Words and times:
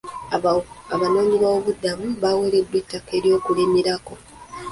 Abanooonyiboobubudamu 0.95 2.07
bawereddwa 2.21 2.75
ettaka 2.81 3.11
ly'okulimirako. 3.23 4.13